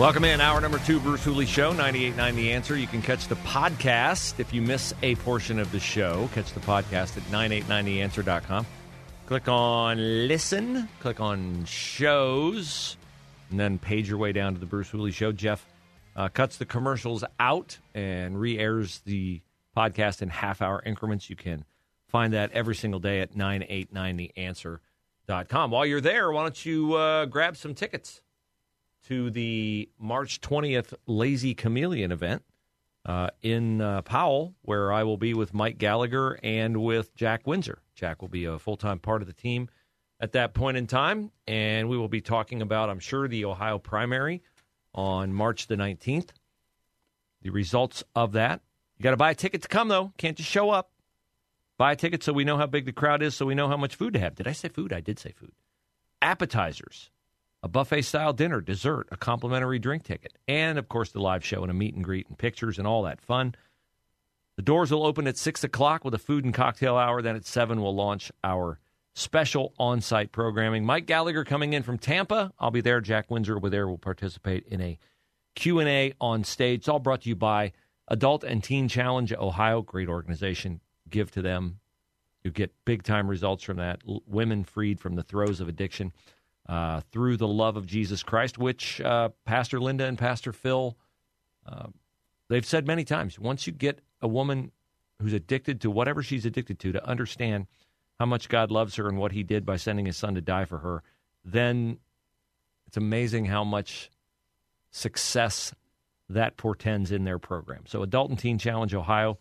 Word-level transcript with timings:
Welcome 0.00 0.24
in, 0.24 0.40
hour 0.40 0.60
number 0.62 0.78
two, 0.78 0.98
Bruce 0.98 1.22
Hooley 1.22 1.44
Show, 1.44 1.74
98.9 1.74 2.34
The 2.34 2.52
Answer. 2.52 2.74
You 2.74 2.86
can 2.86 3.02
catch 3.02 3.28
the 3.28 3.34
podcast 3.34 4.40
if 4.40 4.54
you 4.54 4.62
miss 4.62 4.94
a 5.02 5.14
portion 5.16 5.58
of 5.58 5.70
the 5.72 5.78
show. 5.78 6.30
Catch 6.32 6.54
the 6.54 6.60
podcast 6.60 7.18
at 7.18 7.22
989theanswer.com. 7.24 8.64
Click 9.26 9.46
on 9.46 9.98
listen, 10.26 10.88
click 11.00 11.20
on 11.20 11.66
shows, 11.66 12.96
and 13.50 13.60
then 13.60 13.78
page 13.78 14.08
your 14.08 14.16
way 14.16 14.32
down 14.32 14.54
to 14.54 14.58
the 14.58 14.64
Bruce 14.64 14.88
Hooley 14.88 15.12
Show. 15.12 15.32
Jeff 15.32 15.66
uh, 16.16 16.30
cuts 16.30 16.56
the 16.56 16.64
commercials 16.64 17.22
out 17.38 17.76
and 17.94 18.40
re 18.40 18.58
airs 18.58 19.02
the 19.04 19.42
podcast 19.76 20.22
in 20.22 20.30
half 20.30 20.62
hour 20.62 20.82
increments. 20.86 21.28
You 21.28 21.36
can 21.36 21.66
find 22.08 22.32
that 22.32 22.52
every 22.52 22.74
single 22.74 23.00
day 23.00 23.20
at 23.20 23.34
989theanswer.com. 23.34 25.70
While 25.70 25.84
you're 25.84 26.00
there, 26.00 26.32
why 26.32 26.44
don't 26.44 26.64
you 26.64 26.94
uh, 26.94 27.26
grab 27.26 27.58
some 27.58 27.74
tickets? 27.74 28.22
To 29.08 29.30
the 29.30 29.88
March 29.98 30.40
20th 30.40 30.94
Lazy 31.06 31.54
Chameleon 31.54 32.12
event 32.12 32.42
uh, 33.06 33.30
in 33.42 33.80
uh, 33.80 34.02
Powell, 34.02 34.54
where 34.62 34.92
I 34.92 35.04
will 35.04 35.16
be 35.16 35.34
with 35.34 35.54
Mike 35.54 35.78
Gallagher 35.78 36.38
and 36.42 36.82
with 36.82 37.14
Jack 37.14 37.46
Windsor. 37.46 37.78
Jack 37.94 38.20
will 38.20 38.28
be 38.28 38.44
a 38.44 38.58
full 38.58 38.76
time 38.76 38.98
part 38.98 39.22
of 39.22 39.28
the 39.28 39.34
team 39.34 39.68
at 40.20 40.32
that 40.32 40.54
point 40.54 40.76
in 40.76 40.86
time, 40.86 41.30
and 41.46 41.88
we 41.88 41.96
will 41.96 42.08
be 42.08 42.20
talking 42.20 42.60
about, 42.62 42.90
I'm 42.90 42.98
sure, 42.98 43.26
the 43.26 43.46
Ohio 43.46 43.78
primary 43.78 44.42
on 44.94 45.32
March 45.32 45.66
the 45.66 45.76
19th. 45.76 46.30
The 47.42 47.50
results 47.50 48.04
of 48.14 48.32
that. 48.32 48.60
You 48.98 49.02
got 49.02 49.12
to 49.12 49.16
buy 49.16 49.30
a 49.30 49.34
ticket 49.34 49.62
to 49.62 49.68
come, 49.68 49.88
though. 49.88 50.12
Can't 50.18 50.36
just 50.36 50.50
show 50.50 50.70
up. 50.70 50.90
Buy 51.78 51.92
a 51.92 51.96
ticket 51.96 52.22
so 52.22 52.34
we 52.34 52.44
know 52.44 52.58
how 52.58 52.66
big 52.66 52.84
the 52.84 52.92
crowd 52.92 53.22
is, 53.22 53.34
so 53.34 53.46
we 53.46 53.54
know 53.54 53.66
how 53.66 53.78
much 53.78 53.96
food 53.96 54.12
to 54.12 54.20
have. 54.20 54.34
Did 54.34 54.46
I 54.46 54.52
say 54.52 54.68
food? 54.68 54.92
I 54.92 55.00
did 55.00 55.18
say 55.18 55.32
food. 55.32 55.52
Appetizers 56.20 57.10
a 57.62 57.68
buffet 57.68 58.02
style 58.02 58.32
dinner, 58.32 58.60
dessert, 58.60 59.08
a 59.10 59.16
complimentary 59.16 59.78
drink 59.78 60.04
ticket, 60.04 60.36
and 60.48 60.78
of 60.78 60.88
course 60.88 61.10
the 61.10 61.20
live 61.20 61.44
show 61.44 61.62
and 61.62 61.70
a 61.70 61.74
meet 61.74 61.94
and 61.94 62.04
greet 62.04 62.28
and 62.28 62.38
pictures 62.38 62.78
and 62.78 62.86
all 62.86 63.02
that 63.02 63.20
fun. 63.20 63.54
The 64.56 64.62
doors 64.62 64.90
will 64.90 65.06
open 65.06 65.26
at 65.26 65.38
6 65.38 65.64
o'clock 65.64 66.04
with 66.04 66.14
a 66.14 66.18
food 66.18 66.44
and 66.44 66.52
cocktail 66.52 66.96
hour. 66.96 67.22
Then 67.22 67.36
at 67.36 67.46
7, 67.46 67.80
we'll 67.80 67.94
launch 67.94 68.30
our 68.44 68.78
special 69.14 69.72
on 69.78 70.00
site 70.00 70.32
programming. 70.32 70.84
Mike 70.84 71.06
Gallagher 71.06 71.44
coming 71.44 71.72
in 71.72 71.82
from 71.82 71.98
Tampa. 71.98 72.52
I'll 72.58 72.70
be 72.70 72.80
there. 72.80 73.00
Jack 73.00 73.30
Windsor 73.30 73.54
will 73.54 73.62
be 73.62 73.68
there. 73.70 73.88
will 73.88 73.98
participate 73.98 74.66
in 74.66 74.80
a 74.80 74.98
Q&A 75.54 76.12
on 76.20 76.44
stage. 76.44 76.80
It's 76.80 76.88
all 76.88 76.98
brought 76.98 77.22
to 77.22 77.28
you 77.28 77.36
by 77.36 77.72
Adult 78.08 78.44
and 78.44 78.62
Teen 78.62 78.88
Challenge 78.88 79.32
Ohio. 79.32 79.82
Great 79.82 80.08
organization. 80.08 80.80
Give 81.08 81.30
to 81.32 81.42
them. 81.42 81.80
You 82.42 82.50
get 82.50 82.72
big 82.84 83.02
time 83.02 83.28
results 83.28 83.64
from 83.64 83.78
that. 83.78 84.02
Women 84.04 84.64
freed 84.64 85.00
from 85.00 85.14
the 85.14 85.22
throes 85.22 85.60
of 85.60 85.68
addiction 85.68 86.12
uh, 86.70 87.00
through 87.10 87.36
the 87.36 87.48
love 87.48 87.76
of 87.76 87.84
Jesus 87.84 88.22
Christ, 88.22 88.56
which 88.56 89.00
uh, 89.00 89.30
Pastor 89.44 89.80
Linda 89.80 90.04
and 90.04 90.16
Pastor 90.16 90.52
Phil, 90.52 90.96
uh, 91.66 91.88
they've 92.48 92.64
said 92.64 92.86
many 92.86 93.04
times. 93.04 93.40
Once 93.40 93.66
you 93.66 93.72
get 93.72 93.98
a 94.22 94.28
woman 94.28 94.70
who's 95.20 95.32
addicted 95.32 95.80
to 95.80 95.90
whatever 95.90 96.22
she's 96.22 96.46
addicted 96.46 96.78
to 96.78 96.92
to 96.92 97.04
understand 97.04 97.66
how 98.20 98.26
much 98.26 98.48
God 98.48 98.70
loves 98.70 98.94
her 98.94 99.08
and 99.08 99.18
what 99.18 99.32
He 99.32 99.42
did 99.42 99.66
by 99.66 99.78
sending 99.78 100.06
His 100.06 100.16
Son 100.16 100.36
to 100.36 100.40
die 100.40 100.64
for 100.64 100.78
her, 100.78 101.02
then 101.44 101.98
it's 102.86 102.96
amazing 102.96 103.46
how 103.46 103.64
much 103.64 104.08
success 104.92 105.74
that 106.28 106.56
portends 106.56 107.10
in 107.10 107.24
their 107.24 107.40
program. 107.40 107.82
So, 107.86 108.04
Adult 108.04 108.30
and 108.30 108.38
Teen 108.38 108.58
Challenge 108.58 108.94
Ohio. 108.94 109.38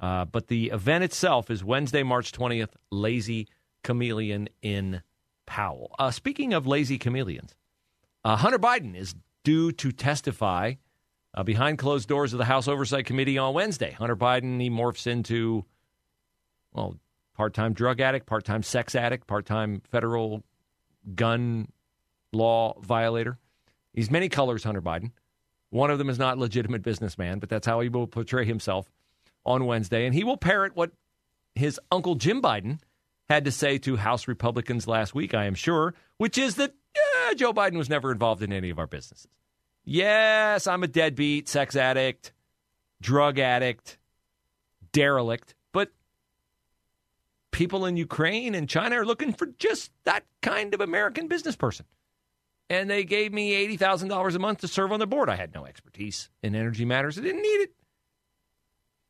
Uh, 0.00 0.24
but 0.24 0.48
the 0.48 0.70
event 0.70 1.04
itself 1.04 1.50
is 1.50 1.62
Wednesday, 1.62 2.02
March 2.02 2.32
20th, 2.32 2.72
Lazy 2.90 3.48
Chameleon 3.82 4.48
in 4.62 5.02
Powell. 5.46 5.94
Uh, 5.98 6.10
speaking 6.10 6.52
of 6.52 6.66
lazy 6.66 6.98
chameleons, 6.98 7.54
uh, 8.24 8.36
Hunter 8.36 8.58
Biden 8.58 8.96
is 8.96 9.14
due 9.44 9.72
to 9.72 9.92
testify 9.92 10.74
uh, 11.34 11.42
behind 11.42 11.78
closed 11.78 12.08
doors 12.08 12.32
of 12.32 12.38
the 12.38 12.44
House 12.44 12.66
Oversight 12.66 13.06
Committee 13.06 13.38
on 13.38 13.54
Wednesday. 13.54 13.92
Hunter 13.92 14.16
Biden, 14.16 14.60
he 14.60 14.70
morphs 14.70 15.06
into, 15.06 15.64
well, 16.72 16.96
part 17.34 17.54
time 17.54 17.72
drug 17.72 18.00
addict, 18.00 18.26
part 18.26 18.44
time 18.44 18.62
sex 18.62 18.94
addict, 18.94 19.26
part 19.26 19.46
time 19.46 19.82
federal 19.90 20.42
gun 21.14 21.68
law 22.32 22.74
violator. 22.80 23.38
He's 23.92 24.10
many 24.10 24.28
colors, 24.28 24.64
Hunter 24.64 24.82
Biden. 24.82 25.12
One 25.70 25.90
of 25.90 25.98
them 25.98 26.08
is 26.08 26.18
not 26.18 26.38
legitimate 26.38 26.82
businessman, 26.82 27.38
but 27.38 27.48
that's 27.48 27.66
how 27.66 27.80
he 27.80 27.88
will 27.88 28.06
portray 28.06 28.44
himself 28.44 28.90
on 29.44 29.66
Wednesday. 29.66 30.06
And 30.06 30.14
he 30.14 30.24
will 30.24 30.36
parrot 30.36 30.74
what 30.74 30.92
his 31.54 31.80
uncle 31.90 32.14
Jim 32.14 32.42
Biden 32.42 32.80
had 33.28 33.44
to 33.44 33.52
say 33.52 33.78
to 33.78 33.96
House 33.96 34.28
Republicans 34.28 34.86
last 34.86 35.14
week, 35.14 35.34
I 35.34 35.44
am 35.46 35.54
sure, 35.54 35.94
which 36.18 36.38
is 36.38 36.56
that 36.56 36.74
yeah, 36.94 37.34
Joe 37.34 37.52
Biden 37.52 37.76
was 37.76 37.90
never 37.90 38.12
involved 38.12 38.42
in 38.42 38.52
any 38.52 38.70
of 38.70 38.78
our 38.78 38.86
businesses. 38.86 39.28
Yes, 39.84 40.66
I'm 40.66 40.82
a 40.82 40.88
deadbeat, 40.88 41.48
sex 41.48 41.76
addict, 41.76 42.32
drug 43.00 43.38
addict, 43.38 43.98
derelict, 44.92 45.54
but 45.72 45.92
people 47.52 47.86
in 47.86 47.96
Ukraine 47.96 48.54
and 48.54 48.68
China 48.68 48.96
are 48.96 49.06
looking 49.06 49.32
for 49.32 49.46
just 49.46 49.92
that 50.04 50.24
kind 50.42 50.74
of 50.74 50.80
American 50.80 51.28
business 51.28 51.56
person. 51.56 51.86
And 52.68 52.90
they 52.90 53.04
gave 53.04 53.32
me 53.32 53.52
$80,000 53.76 54.34
a 54.34 54.38
month 54.40 54.60
to 54.62 54.68
serve 54.68 54.90
on 54.90 54.98
the 54.98 55.06
board. 55.06 55.28
I 55.28 55.36
had 55.36 55.54
no 55.54 55.66
expertise 55.66 56.30
in 56.42 56.56
energy 56.56 56.84
matters. 56.84 57.16
I 57.16 57.22
didn't 57.22 57.42
need 57.42 57.48
it. 57.48 57.75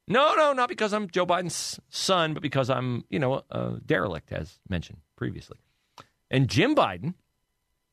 No, 0.09 0.35
no, 0.35 0.53
not 0.53 0.69
because 0.69 0.93
I'm 0.93 1.11
Joe 1.11 1.27
Biden's 1.27 1.81
son, 1.89 2.33
but 2.33 2.43
because 2.43 2.71
I'm, 2.71 3.05
you 3.11 3.19
know, 3.19 3.43
a 3.51 3.73
derelict, 3.85 4.33
as 4.33 4.61
mentioned 4.69 4.99
previously. 5.17 5.59
And 6.31 6.49
Jim 6.49 6.75
Biden, 6.75 7.15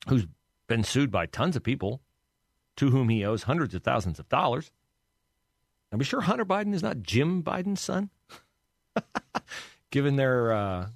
who's 0.07 0.27
been 0.67 0.83
sued 0.83 1.11
by 1.11 1.25
tons 1.25 1.55
of 1.55 1.63
people 1.63 2.01
to 2.77 2.89
whom 2.89 3.09
he 3.09 3.25
owes 3.25 3.43
hundreds 3.43 3.73
of 3.75 3.83
thousands 3.83 4.19
of 4.19 4.29
dollars. 4.29 4.71
Are 5.91 5.97
we 5.97 6.05
sure 6.05 6.21
Hunter 6.21 6.45
Biden 6.45 6.73
is 6.73 6.81
not 6.81 7.03
Jim 7.03 7.43
Biden's 7.43 7.81
son? 7.81 8.09
Given 9.91 10.15
their 10.15 10.51
uh, 10.51 10.87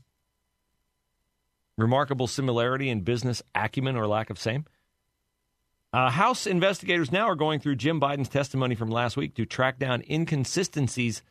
remarkable 1.78 2.28
similarity 2.28 2.90
in 2.90 3.02
business 3.02 3.44
acumen 3.54 3.96
or 3.96 4.08
lack 4.08 4.30
of 4.30 4.40
same. 4.40 4.66
Uh, 5.94 6.10
House 6.10 6.46
investigators 6.46 7.12
now 7.12 7.28
are 7.28 7.36
going 7.36 7.60
through 7.60 7.76
Jim 7.76 8.00
Biden's 8.00 8.30
testimony 8.30 8.76
from 8.76 8.90
last 8.90 9.16
week 9.16 9.36
to 9.36 9.46
track 9.46 9.80
down 9.80 10.04
inconsistencies 10.10 11.22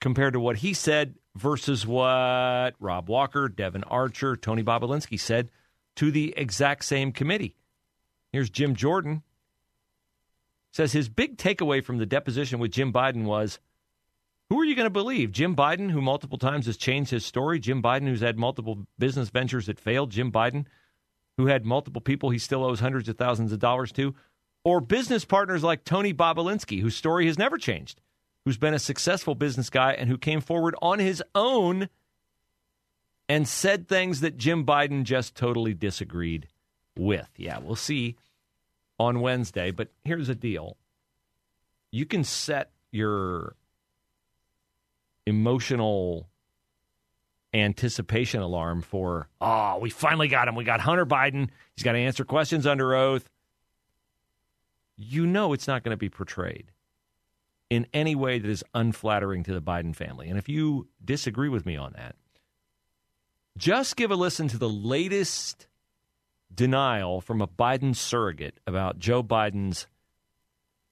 compared 0.00 0.34
to 0.34 0.40
what 0.40 0.56
he 0.56 0.74
said 0.74 1.14
versus 1.34 1.86
what 1.86 2.74
Rob 2.78 3.08
Walker, 3.08 3.48
Devon 3.48 3.84
Archer, 3.84 4.36
Tony 4.36 4.62
Bobulinski 4.62 5.18
said 5.18 5.50
to 5.96 6.10
the 6.10 6.34
exact 6.36 6.84
same 6.84 7.12
committee. 7.12 7.56
Here's 8.32 8.50
Jim 8.50 8.74
Jordan. 8.74 9.22
Says 10.72 10.92
his 10.92 11.08
big 11.08 11.38
takeaway 11.38 11.82
from 11.82 11.96
the 11.96 12.04
deposition 12.04 12.58
with 12.58 12.70
Jim 12.70 12.92
Biden 12.92 13.24
was 13.24 13.58
who 14.50 14.60
are 14.60 14.64
you 14.64 14.76
going 14.76 14.86
to 14.86 14.90
believe? 14.90 15.32
Jim 15.32 15.56
Biden, 15.56 15.90
who 15.90 16.00
multiple 16.00 16.38
times 16.38 16.66
has 16.66 16.76
changed 16.76 17.10
his 17.10 17.24
story? 17.24 17.58
Jim 17.58 17.82
Biden, 17.82 18.06
who's 18.06 18.20
had 18.20 18.38
multiple 18.38 18.86
business 18.98 19.30
ventures 19.30 19.66
that 19.66 19.80
failed? 19.80 20.10
Jim 20.10 20.30
Biden, 20.30 20.66
who 21.36 21.46
had 21.46 21.64
multiple 21.64 22.00
people 22.00 22.30
he 22.30 22.38
still 22.38 22.64
owes 22.64 22.80
hundreds 22.80 23.08
of 23.08 23.16
thousands 23.16 23.52
of 23.52 23.58
dollars 23.58 23.92
to, 23.92 24.14
or 24.64 24.80
business 24.80 25.24
partners 25.24 25.62
like 25.62 25.84
Tony 25.84 26.12
Bobulinski, 26.12 26.80
whose 26.80 26.96
story 26.96 27.26
has 27.26 27.38
never 27.38 27.58
changed, 27.58 28.00
who's 28.44 28.58
been 28.58 28.74
a 28.74 28.78
successful 28.78 29.34
business 29.34 29.70
guy 29.70 29.92
and 29.92 30.08
who 30.08 30.18
came 30.18 30.40
forward 30.40 30.74
on 30.80 30.98
his 30.98 31.22
own 31.34 31.88
and 33.28 33.46
said 33.46 33.88
things 33.88 34.20
that 34.20 34.36
Jim 34.36 34.64
Biden 34.64 35.04
just 35.04 35.34
totally 35.34 35.74
disagreed 35.74 36.48
with. 36.96 37.28
Yeah, 37.36 37.58
we'll 37.58 37.76
see 37.76 38.16
on 38.98 39.20
Wednesday, 39.20 39.70
but 39.70 39.88
here's 40.04 40.28
the 40.28 40.34
deal. 40.34 40.76
You 41.90 42.06
can 42.06 42.24
set 42.24 42.70
your 42.92 43.56
emotional 45.26 46.28
anticipation 47.54 48.42
alarm 48.42 48.82
for, 48.82 49.28
oh, 49.40 49.78
we 49.78 49.90
finally 49.90 50.28
got 50.28 50.48
him. 50.48 50.54
We 50.54 50.64
got 50.64 50.80
Hunter 50.80 51.06
Biden. 51.06 51.48
He's 51.74 51.82
got 51.84 51.92
to 51.92 51.98
answer 51.98 52.24
questions 52.24 52.66
under 52.66 52.94
oath. 52.94 53.28
you 54.96 55.26
know 55.26 55.52
it's 55.52 55.66
not 55.68 55.82
going 55.82 55.92
to 55.92 55.96
be 55.98 56.08
portrayed 56.08 56.72
in 57.68 57.86
any 57.92 58.14
way 58.14 58.38
that 58.38 58.48
is 58.50 58.64
unflattering 58.74 59.42
to 59.44 59.52
the 59.52 59.60
Biden 59.62 59.94
family. 59.94 60.28
And 60.28 60.38
if 60.38 60.48
you 60.48 60.88
disagree 61.04 61.48
with 61.48 61.66
me 61.66 61.76
on 61.76 61.92
that, 61.96 62.14
just 63.58 63.96
give 63.96 64.10
a 64.10 64.14
listen 64.14 64.48
to 64.48 64.58
the 64.58 64.68
latest 64.68 65.66
denial 66.54 67.20
from 67.20 67.40
a 67.40 67.46
Biden 67.48 67.94
surrogate 67.96 68.60
about 68.66 68.98
Joe 68.98 69.22
Biden's 69.22 69.86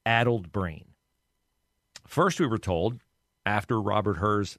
addled 0.04 0.50
brain. 0.50 0.86
First, 2.06 2.40
we 2.40 2.46
were 2.46 2.58
told 2.58 3.00
after 3.46 3.80
Robert 3.80 4.16
Hur's 4.16 4.58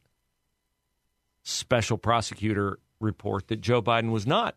special 1.46 1.98
prosecutor 1.98 2.80
report 3.00 3.48
that 3.48 3.62
Joe 3.62 3.82
Biden 3.82 4.12
was 4.12 4.26
not 4.26 4.56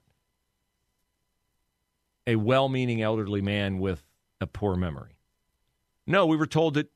a 2.26 2.36
well 2.36 2.68
meaning 2.68 3.02
elderly 3.02 3.42
man 3.42 3.78
with 3.78 4.02
a 4.40 4.46
poor 4.46 4.74
memory. 4.74 5.16
No, 6.06 6.26
we 6.26 6.36
were 6.36 6.46
told 6.46 6.74
that 6.74 6.90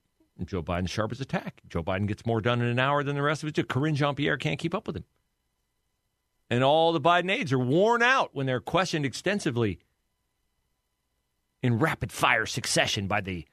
Joe 0.44 0.62
Biden's 0.62 0.90
sharp 0.90 1.12
as 1.12 1.20
a 1.20 1.26
tack. 1.26 1.60
Joe 1.68 1.82
Biden 1.82 2.06
gets 2.06 2.24
more 2.24 2.40
done 2.40 2.62
in 2.62 2.68
an 2.68 2.78
hour 2.78 3.04
than 3.04 3.14
the 3.14 3.22
rest 3.22 3.42
of 3.42 3.48
us 3.48 3.52
do. 3.52 3.62
Karine 3.62 3.94
Jean 3.94 4.14
Pierre 4.14 4.38
can't 4.38 4.58
keep 4.58 4.74
up 4.74 4.86
with 4.86 4.96
him. 4.96 5.04
And 6.48 6.64
all 6.64 6.92
the 6.92 7.00
Biden 7.00 7.30
aides 7.30 7.52
are 7.52 7.58
worn 7.58 8.02
out 8.02 8.30
when 8.32 8.46
they're 8.46 8.60
questioned 8.60 9.04
extensively 9.04 9.78
in 11.62 11.78
rapid 11.78 12.10
fire 12.10 12.46
succession 12.46 13.06
by 13.06 13.20
the 13.20 13.46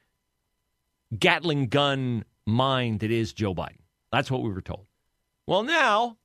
Gatling 1.18 1.66
gun 1.66 2.24
mind 2.46 3.00
that 3.00 3.10
is 3.10 3.32
Joe 3.32 3.54
Biden. 3.54 3.80
That's 4.12 4.30
what 4.30 4.42
we 4.42 4.50
were 4.50 4.60
told. 4.60 4.86
Well, 5.46 5.64
now, 5.64 6.18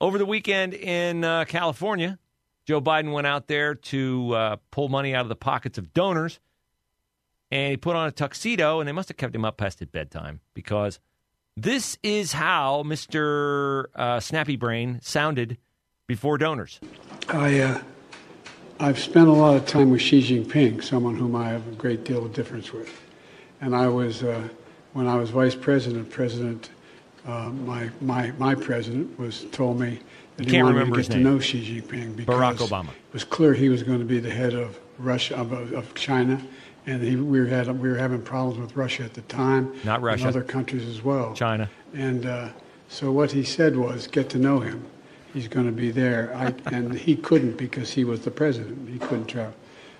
over 0.00 0.18
the 0.18 0.26
weekend 0.26 0.74
in 0.74 1.24
uh, 1.24 1.44
California, 1.46 2.18
Joe 2.64 2.80
Biden 2.80 3.12
went 3.12 3.26
out 3.26 3.46
there 3.46 3.74
to 3.74 4.32
uh, 4.34 4.56
pull 4.70 4.88
money 4.88 5.14
out 5.14 5.22
of 5.22 5.28
the 5.28 5.36
pockets 5.36 5.78
of 5.78 5.92
donors 5.92 6.40
and 7.50 7.70
he 7.70 7.76
put 7.76 7.96
on 7.96 8.08
a 8.08 8.12
tuxedo, 8.12 8.80
and 8.80 8.88
they 8.88 8.92
must 8.92 9.08
have 9.08 9.16
kept 9.16 9.34
him 9.34 9.44
up 9.44 9.56
past 9.56 9.78
his 9.78 9.88
bedtime 9.88 10.40
because 10.54 10.98
this 11.56 11.96
is 12.02 12.32
how 12.32 12.82
Mr. 12.84 13.86
Uh, 13.94 14.20
Snappy 14.20 14.56
Brain 14.56 15.00
sounded 15.02 15.58
before 16.06 16.38
donors. 16.38 16.80
I, 17.28 17.60
uh, 17.60 17.82
I've 18.80 18.98
spent 18.98 19.28
a 19.28 19.32
lot 19.32 19.56
of 19.56 19.66
time 19.66 19.90
with 19.90 20.00
Xi 20.00 20.22
Jinping, 20.22 20.82
someone 20.82 21.16
whom 21.16 21.34
I 21.36 21.48
have 21.48 21.66
a 21.68 21.72
great 21.72 22.04
deal 22.04 22.24
of 22.24 22.32
difference 22.32 22.72
with. 22.72 22.92
And 23.60 23.74
I 23.74 23.88
was, 23.88 24.22
uh, 24.22 24.48
when 24.92 25.06
I 25.06 25.16
was 25.16 25.30
vice 25.30 25.54
president, 25.54 26.10
President, 26.10 26.70
uh, 27.26 27.50
my, 27.50 27.90
my, 28.00 28.30
my 28.38 28.54
president 28.54 29.18
was 29.18 29.44
told 29.52 29.80
me 29.80 29.98
that 30.36 30.48
he 30.48 30.62
wanted 30.62 30.84
to 30.86 30.92
get 30.92 31.10
to 31.12 31.18
know 31.18 31.38
Xi 31.40 31.82
Jinping 31.82 32.16
because 32.16 32.34
Barack 32.34 32.56
Obama. 32.56 32.90
it 32.90 33.12
was 33.12 33.24
clear 33.24 33.52
he 33.52 33.68
was 33.68 33.82
going 33.82 33.98
to 33.98 34.04
be 34.04 34.20
the 34.20 34.30
head 34.30 34.54
of 34.54 34.78
Russia, 34.98 35.36
of, 35.36 35.52
of 35.72 35.94
China, 35.94 36.40
and 36.86 37.02
he, 37.02 37.16
we, 37.16 37.40
were 37.40 37.46
had, 37.46 37.68
we 37.80 37.88
were 37.88 37.96
having 37.96 38.22
problems 38.22 38.58
with 38.58 38.76
Russia 38.76 39.02
at 39.02 39.14
the 39.14 39.22
time. 39.22 39.74
Not 39.84 40.02
Russia. 40.02 40.28
And 40.28 40.36
other 40.36 40.44
countries 40.44 40.86
as 40.86 41.02
well. 41.02 41.34
China. 41.34 41.68
And 41.94 42.26
uh, 42.26 42.50
so 42.88 43.10
what 43.10 43.32
he 43.32 43.42
said 43.42 43.76
was, 43.76 44.06
get 44.06 44.30
to 44.30 44.38
know 44.38 44.60
him. 44.60 44.84
He's 45.34 45.48
going 45.48 45.66
to 45.66 45.72
be 45.72 45.90
there. 45.90 46.32
I, 46.34 46.54
and 46.72 46.94
he 46.94 47.16
couldn't 47.16 47.58
because 47.58 47.90
he 47.90 48.04
was 48.04 48.20
the 48.20 48.30
president. 48.30 48.88
He 48.88 48.98
couldn't 48.98 49.26
travel. 49.26 49.54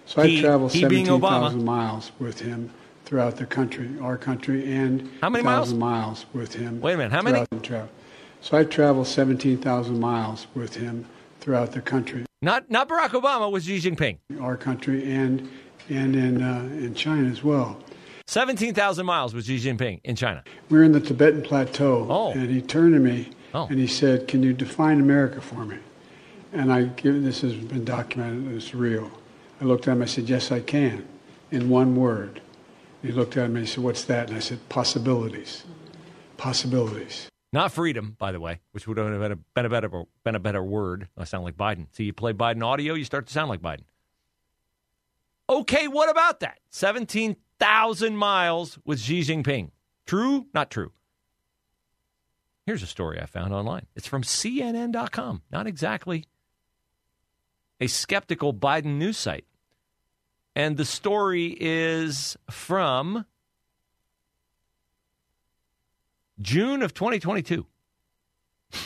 So 0.07 0.23
He- 0.23 0.39
I 0.39 0.41
traveled 0.41 0.71
Obama. 0.71 0.81
17,000 0.81 1.65
miles 1.65 2.13
with 2.19 2.41
him 2.41 2.71
throughout 3.07 3.37
the 3.37 3.47
country, 3.47 3.89
our 4.03 4.19
country, 4.19 4.71
and 4.71 5.09
How 5.23 5.31
many 5.31 5.45
1,000 5.45 5.79
miles 5.79 6.27
with 6.35 6.53
him. 6.55 6.81
Wait 6.81 6.95
a 6.95 6.97
minute, 6.99 7.13
how 7.13 7.23
many? 7.23 7.47
So 8.43 8.59
I 8.59 8.65
traveled 8.65 9.07
17,000 9.07 9.99
miles 9.99 10.47
with 10.55 10.75
him 10.77 11.07
throughout 11.41 11.73
the 11.73 11.81
country, 11.81 12.25
Not 12.43 12.69
not 12.71 12.89
Barack 12.89 13.11
Obama 13.11 13.51
was 13.51 13.65
Xi 13.65 13.79
Jinping. 13.79 14.19
our 14.41 14.57
country, 14.57 15.11
and 15.11 15.49
and 15.89 16.17
in 16.17 16.43
uh, 16.43 16.63
in 16.85 16.95
China 16.95 17.29
as 17.31 17.43
well. 17.45 17.79
Seventeen 18.27 18.75
thousand 18.75 19.07
miles 19.07 19.33
was 19.33 19.47
Xi 19.47 19.59
Jinping 19.59 20.01
in 20.03 20.17
China. 20.17 20.43
We 20.69 20.79
were 20.79 20.85
in 20.85 20.91
the 20.93 21.01
Tibetan 21.01 21.43
Plateau, 21.43 22.07
Oh. 22.11 22.33
and 22.33 22.51
he 22.51 22.61
turned 22.61 22.95
to 22.95 23.01
me 23.01 23.31
Oh. 23.55 23.67
and 23.71 23.79
he 23.79 23.87
said, 23.87 24.27
"Can 24.27 24.43
you 24.43 24.53
define 24.53 24.99
America 25.01 25.41
for 25.41 25.65
me?" 25.65 25.79
And 26.53 26.73
I 26.73 26.85
give 26.85 27.23
this 27.23 27.43
has 27.43 27.55
been 27.55 27.85
documented; 27.85 28.53
it's 28.57 28.75
real. 28.75 29.11
I 29.61 29.65
looked 29.65 29.87
at 29.87 29.93
him. 29.93 30.03
I 30.03 30.07
said, 30.07 30.29
"Yes, 30.29 30.51
I 30.51 30.59
can," 30.61 31.05
in 31.53 31.69
one 31.69 31.95
word. 31.95 32.41
He 33.07 33.13
looked 33.13 33.37
at 33.37 33.51
me 33.51 33.61
and 33.61 33.69
said, 33.69 33.85
"What's 33.85 34.05
that?" 34.05 34.29
And 34.29 34.37
I 34.37 34.41
said, 34.41 34.69
"Possibilities, 34.69 35.65
possibilities." 36.37 37.29
Not 37.53 37.73
freedom, 37.73 38.17
by 38.19 38.33
the 38.33 38.41
way, 38.41 38.61
which 38.73 38.89
would 38.89 38.99
have 38.99 39.07
been 39.07 39.33
a, 39.33 39.37
been 39.37 39.65
a 39.65 39.69
better 39.69 40.05
been 40.25 40.35
a 40.35 40.41
better 40.41 40.63
word. 40.63 41.09
I 41.17 41.25
sound 41.25 41.45
like 41.45 41.57
Biden. 41.57 41.87
See, 41.93 42.05
you 42.05 42.13
play 42.13 42.33
Biden 42.33 42.65
audio, 42.65 42.95
you 42.95 43.05
start 43.05 43.27
to 43.27 43.33
sound 43.33 43.49
like 43.49 43.63
Biden. 43.63 43.85
Okay, 45.49 45.87
what 45.87 46.11
about 46.11 46.41
that? 46.41 46.59
Seventeen 46.71 47.37
thousand 47.59 48.17
miles 48.17 48.79
with 48.85 48.99
Xi 48.99 49.21
Jinping. 49.21 49.71
True? 50.05 50.47
Not 50.53 50.71
true. 50.71 50.93
Here's 52.67 52.83
a 52.83 52.87
story 52.87 53.21
I 53.21 53.27
found 53.27 53.55
online. 53.55 53.87
It's 53.95 54.09
from 54.09 54.23
CNN.com. 54.23 55.43
Not 55.53 55.67
exactly 55.69 56.25
a 57.81 57.87
skeptical 57.87 58.53
Biden 58.53 58.99
news 58.99 59.17
site. 59.17 59.45
And 60.57 60.79
the 60.79 60.87
story 60.87 61.55
is 61.61 62.35
from 62.51 63.27
June 66.41 66.83
of 66.83 66.95
2022. 66.95 67.67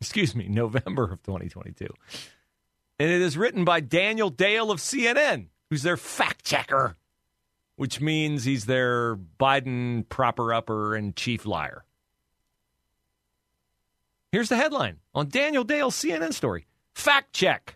Excuse 0.00 0.34
me, 0.34 0.48
November 0.48 1.04
of 1.04 1.22
2022. 1.22 1.86
And 2.98 3.10
it 3.10 3.20
is 3.20 3.36
written 3.36 3.66
by 3.66 3.80
Daniel 3.80 4.30
Dale 4.30 4.70
of 4.70 4.80
CNN, 4.80 5.48
who's 5.68 5.82
their 5.82 5.98
fact 5.98 6.46
checker, 6.46 6.96
which 7.76 8.00
means 8.00 8.44
he's 8.44 8.64
their 8.64 9.16
Biden 9.16 10.08
proper 10.08 10.54
upper 10.54 10.94
and 10.94 11.14
chief 11.14 11.44
liar. 11.44 11.84
Here's 14.32 14.48
the 14.48 14.56
headline 14.56 15.00
on 15.14 15.28
Daniel 15.28 15.62
Dale's 15.62 15.94
CNN 15.94 16.32
story 16.32 16.66
Fact 16.94 17.34
check. 17.34 17.75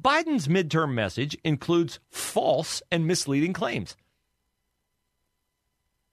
Biden's 0.00 0.48
midterm 0.48 0.92
message 0.92 1.36
includes 1.44 2.00
false 2.10 2.82
and 2.90 3.06
misleading 3.06 3.52
claims. 3.52 3.96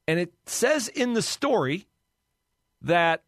And 0.07 0.19
it 0.19 0.33
says 0.45 0.87
in 0.87 1.13
the 1.13 1.21
story 1.21 1.87
that 2.81 3.23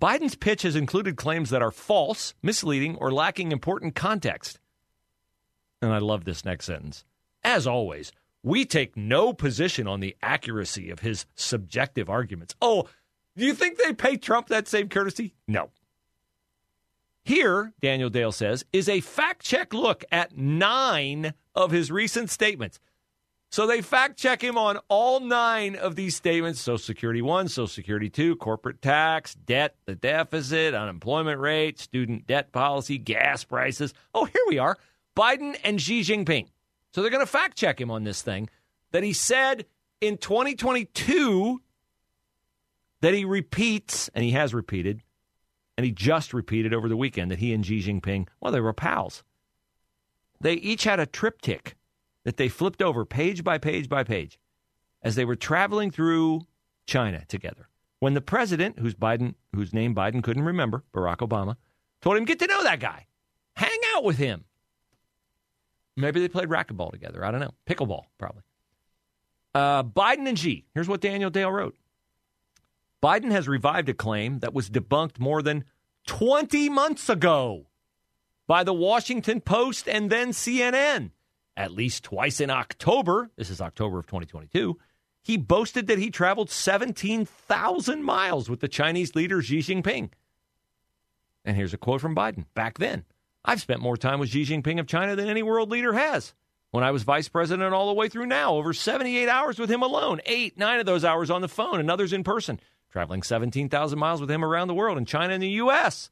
Biden's 0.00 0.34
pitch 0.34 0.62
has 0.62 0.76
included 0.76 1.16
claims 1.16 1.50
that 1.50 1.62
are 1.62 1.70
false, 1.70 2.34
misleading, 2.42 2.96
or 2.96 3.12
lacking 3.12 3.50
important 3.50 3.94
context. 3.94 4.60
And 5.80 5.92
I 5.92 5.98
love 5.98 6.24
this 6.24 6.44
next 6.44 6.66
sentence. 6.66 7.04
As 7.42 7.66
always, 7.66 8.12
we 8.42 8.64
take 8.64 8.96
no 8.96 9.32
position 9.32 9.86
on 9.86 10.00
the 10.00 10.16
accuracy 10.22 10.90
of 10.90 11.00
his 11.00 11.26
subjective 11.34 12.10
arguments. 12.10 12.54
Oh, 12.60 12.88
do 13.36 13.44
you 13.44 13.54
think 13.54 13.78
they 13.78 13.92
pay 13.92 14.16
Trump 14.16 14.48
that 14.48 14.68
same 14.68 14.88
courtesy? 14.88 15.34
No. 15.48 15.70
Here, 17.26 17.72
Daniel 17.82 18.08
Dale 18.08 18.30
says, 18.30 18.64
is 18.72 18.88
a 18.88 19.00
fact 19.00 19.42
check 19.42 19.74
look 19.74 20.04
at 20.12 20.38
nine 20.38 21.34
of 21.56 21.72
his 21.72 21.90
recent 21.90 22.30
statements. 22.30 22.78
So 23.50 23.66
they 23.66 23.82
fact 23.82 24.16
check 24.16 24.44
him 24.44 24.56
on 24.56 24.78
all 24.86 25.18
nine 25.18 25.74
of 25.74 25.96
these 25.96 26.14
statements 26.14 26.60
Social 26.60 26.78
Security 26.78 27.22
1, 27.22 27.48
Social 27.48 27.66
Security 27.66 28.08
2, 28.08 28.36
corporate 28.36 28.80
tax, 28.80 29.34
debt, 29.34 29.74
the 29.86 29.96
deficit, 29.96 30.72
unemployment 30.72 31.40
rate, 31.40 31.80
student 31.80 32.28
debt 32.28 32.52
policy, 32.52 32.96
gas 32.96 33.42
prices. 33.42 33.92
Oh, 34.14 34.26
here 34.26 34.44
we 34.46 34.58
are 34.58 34.78
Biden 35.16 35.58
and 35.64 35.82
Xi 35.82 36.02
Jinping. 36.02 36.46
So 36.94 37.02
they're 37.02 37.10
going 37.10 37.26
to 37.26 37.26
fact 37.26 37.58
check 37.58 37.80
him 37.80 37.90
on 37.90 38.04
this 38.04 38.22
thing 38.22 38.48
that 38.92 39.02
he 39.02 39.12
said 39.12 39.66
in 40.00 40.16
2022 40.16 41.60
that 43.00 43.14
he 43.14 43.24
repeats, 43.24 44.10
and 44.14 44.22
he 44.22 44.30
has 44.30 44.54
repeated, 44.54 45.02
and 45.76 45.84
he 45.84 45.92
just 45.92 46.32
repeated 46.32 46.72
over 46.72 46.88
the 46.88 46.96
weekend 46.96 47.30
that 47.30 47.38
he 47.38 47.52
and 47.52 47.64
Xi 47.64 47.80
Jinping, 47.80 48.28
well, 48.40 48.52
they 48.52 48.60
were 48.60 48.72
pals. 48.72 49.22
They 50.40 50.54
each 50.54 50.84
had 50.84 51.00
a 51.00 51.06
TripTik 51.06 51.74
that 52.24 52.36
they 52.36 52.48
flipped 52.48 52.82
over 52.82 53.04
page 53.04 53.44
by 53.44 53.58
page 53.58 53.88
by 53.88 54.04
page 54.04 54.38
as 55.02 55.14
they 55.14 55.24
were 55.24 55.36
traveling 55.36 55.90
through 55.90 56.42
China 56.86 57.24
together. 57.28 57.68
When 58.00 58.14
the 58.14 58.20
president, 58.20 58.78
whose 58.78 58.94
Biden, 58.94 59.34
whose 59.54 59.72
name 59.72 59.94
Biden 59.94 60.22
couldn't 60.22 60.42
remember, 60.42 60.84
Barack 60.92 61.18
Obama, 61.18 61.56
told 62.02 62.16
him 62.16 62.24
get 62.24 62.38
to 62.40 62.46
know 62.46 62.62
that 62.62 62.80
guy, 62.80 63.06
hang 63.54 63.78
out 63.94 64.04
with 64.04 64.18
him. 64.18 64.44
Maybe 65.96 66.20
they 66.20 66.28
played 66.28 66.48
racquetball 66.48 66.90
together. 66.90 67.24
I 67.24 67.30
don't 67.30 67.40
know. 67.40 67.54
Pickleball, 67.66 68.02
probably. 68.18 68.42
Uh, 69.54 69.82
Biden 69.82 70.28
and 70.28 70.38
Xi. 70.38 70.66
Here's 70.74 70.88
what 70.88 71.00
Daniel 71.00 71.30
Dale 71.30 71.50
wrote. 71.50 71.74
Biden 73.06 73.30
has 73.30 73.46
revived 73.46 73.88
a 73.88 73.94
claim 73.94 74.40
that 74.40 74.52
was 74.52 74.68
debunked 74.68 75.20
more 75.20 75.40
than 75.40 75.62
20 76.08 76.68
months 76.70 77.08
ago 77.08 77.68
by 78.48 78.64
the 78.64 78.74
Washington 78.74 79.40
Post 79.40 79.88
and 79.88 80.10
then 80.10 80.30
CNN. 80.30 81.12
At 81.56 81.70
least 81.70 82.02
twice 82.02 82.40
in 82.40 82.50
October, 82.50 83.30
this 83.36 83.48
is 83.48 83.60
October 83.60 84.00
of 84.00 84.06
2022, 84.06 84.76
he 85.22 85.36
boasted 85.36 85.86
that 85.86 86.00
he 86.00 86.10
traveled 86.10 86.50
17,000 86.50 88.02
miles 88.02 88.50
with 88.50 88.58
the 88.58 88.66
Chinese 88.66 89.14
leader 89.14 89.40
Xi 89.40 89.60
Jinping. 89.60 90.10
And 91.44 91.56
here's 91.56 91.74
a 91.74 91.78
quote 91.78 92.00
from 92.00 92.16
Biden 92.16 92.46
back 92.54 92.78
then 92.78 93.04
I've 93.44 93.60
spent 93.60 93.80
more 93.80 93.96
time 93.96 94.18
with 94.18 94.30
Xi 94.30 94.42
Jinping 94.42 94.80
of 94.80 94.88
China 94.88 95.14
than 95.14 95.28
any 95.28 95.44
world 95.44 95.70
leader 95.70 95.92
has. 95.92 96.34
when 96.72 96.82
I 96.82 96.90
was 96.90 97.04
vice 97.04 97.28
president 97.28 97.72
all 97.72 97.86
the 97.86 97.94
way 97.94 98.08
through 98.08 98.26
now, 98.26 98.56
over 98.56 98.72
78 98.72 99.28
hours 99.28 99.60
with 99.60 99.70
him 99.70 99.82
alone, 99.82 100.20
eight, 100.26 100.58
nine 100.58 100.80
of 100.80 100.86
those 100.86 101.04
hours 101.04 101.30
on 101.30 101.40
the 101.40 101.46
phone, 101.46 101.78
and 101.78 101.88
others 101.88 102.12
in 102.12 102.24
person, 102.24 102.58
traveling 102.90 103.22
17,000 103.22 103.98
miles 103.98 104.20
with 104.20 104.30
him 104.30 104.44
around 104.44 104.68
the 104.68 104.74
world 104.74 104.98
in 104.98 105.04
China 105.04 105.34
and 105.34 105.42
the 105.42 105.48
U.S. 105.48 106.10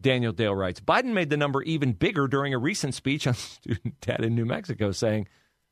Daniel 0.00 0.32
Dale 0.32 0.54
writes 0.54 0.80
Biden 0.80 1.12
made 1.12 1.30
the 1.30 1.36
number 1.36 1.62
even 1.62 1.92
bigger 1.92 2.28
during 2.28 2.54
a 2.54 2.58
recent 2.58 2.94
speech 2.94 3.26
on 3.26 3.34
Student 3.34 4.00
Debt 4.00 4.24
in 4.24 4.34
New 4.34 4.44
Mexico, 4.44 4.92
saying, 4.92 5.28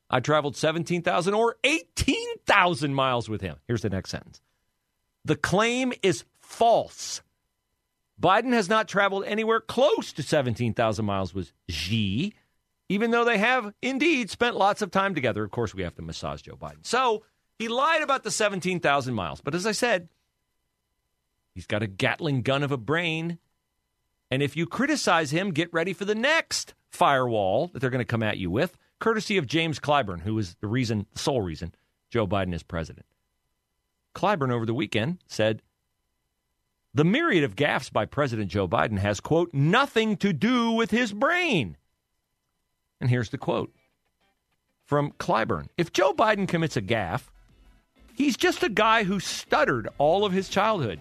I 0.09 0.19
traveled 0.19 0.55
17,000 0.55 1.33
or 1.33 1.55
18,000 1.63 2.93
miles 2.93 3.27
with 3.27 3.41
him. 3.41 3.57
Here's 3.67 3.81
the 3.81 3.89
next 3.89 4.11
sentence. 4.11 4.41
The 5.23 5.35
claim 5.35 5.93
is 6.03 6.25
false. 6.41 7.21
Biden 8.21 8.53
has 8.53 8.69
not 8.69 8.87
traveled 8.87 9.25
anywhere 9.25 9.59
close 9.59 10.13
to 10.13 10.23
17,000 10.23 11.03
miles 11.03 11.33
with 11.33 11.51
Xi, 11.69 12.33
even 12.87 13.11
though 13.11 13.25
they 13.25 13.39
have 13.39 13.73
indeed 13.81 14.29
spent 14.29 14.55
lots 14.55 14.81
of 14.81 14.91
time 14.91 15.15
together. 15.15 15.43
Of 15.43 15.51
course, 15.51 15.73
we 15.73 15.83
have 15.83 15.95
to 15.95 16.01
massage 16.01 16.43
Joe 16.43 16.55
Biden. 16.55 16.85
So 16.85 17.23
he 17.57 17.67
lied 17.67 18.01
about 18.01 18.23
the 18.23 18.31
17,000 18.31 19.13
miles. 19.13 19.41
But 19.41 19.55
as 19.55 19.65
I 19.65 19.71
said, 19.71 20.09
he's 21.53 21.67
got 21.67 21.83
a 21.83 21.87
Gatling 21.87 22.41
gun 22.41 22.63
of 22.63 22.71
a 22.71 22.77
brain. 22.77 23.39
And 24.29 24.41
if 24.41 24.57
you 24.57 24.65
criticize 24.65 25.31
him, 25.31 25.51
get 25.51 25.71
ready 25.73 25.93
for 25.93 26.05
the 26.05 26.15
next 26.15 26.73
firewall 26.89 27.67
that 27.67 27.79
they're 27.79 27.89
going 27.89 27.99
to 27.99 28.05
come 28.05 28.23
at 28.23 28.37
you 28.37 28.49
with, 28.49 28.77
courtesy 28.99 29.37
of 29.37 29.47
James 29.47 29.79
Clyburn, 29.79 30.21
who 30.21 30.37
is 30.37 30.55
the 30.61 30.67
reason, 30.67 31.05
the 31.13 31.19
sole 31.19 31.41
reason 31.41 31.73
Joe 32.09 32.27
Biden 32.27 32.53
is 32.53 32.63
president. 32.63 33.05
Clyburn 34.13 34.51
over 34.51 34.65
the 34.65 34.73
weekend 34.73 35.19
said 35.27 35.61
the 36.93 37.03
myriad 37.03 37.43
of 37.43 37.55
gaffes 37.55 37.91
by 37.91 38.05
President 38.05 38.49
Joe 38.49 38.67
Biden 38.67 38.97
has, 38.97 39.19
quote, 39.19 39.53
nothing 39.53 40.15
to 40.17 40.31
do 40.31 40.71
with 40.71 40.91
his 40.91 41.11
brain. 41.11 41.75
And 43.01 43.09
here's 43.09 43.29
the 43.29 43.37
quote 43.37 43.73
from 44.85 45.11
Clyburn 45.13 45.67
If 45.77 45.91
Joe 45.91 46.13
Biden 46.13 46.47
commits 46.47 46.77
a 46.77 46.81
gaffe, 46.81 47.23
he's 48.15 48.37
just 48.37 48.63
a 48.63 48.69
guy 48.69 49.03
who 49.03 49.19
stuttered 49.19 49.89
all 49.97 50.25
of 50.25 50.33
his 50.33 50.49
childhood 50.49 50.99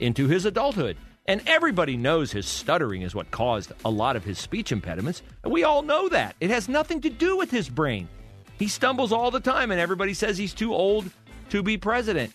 into 0.00 0.26
his 0.28 0.44
adulthood. 0.44 0.96
And 1.28 1.42
everybody 1.46 1.96
knows 1.96 2.30
his 2.30 2.46
stuttering 2.46 3.02
is 3.02 3.14
what 3.14 3.32
caused 3.32 3.72
a 3.84 3.90
lot 3.90 4.14
of 4.14 4.24
his 4.24 4.38
speech 4.38 4.70
impediments. 4.70 5.22
And 5.42 5.52
we 5.52 5.64
all 5.64 5.82
know 5.82 6.08
that. 6.08 6.36
It 6.40 6.50
has 6.50 6.68
nothing 6.68 7.00
to 7.00 7.10
do 7.10 7.36
with 7.36 7.50
his 7.50 7.68
brain. 7.68 8.08
He 8.58 8.68
stumbles 8.68 9.12
all 9.12 9.30
the 9.30 9.40
time, 9.40 9.70
and 9.70 9.80
everybody 9.80 10.14
says 10.14 10.38
he's 10.38 10.54
too 10.54 10.72
old 10.72 11.10
to 11.50 11.62
be 11.62 11.76
president. 11.76 12.32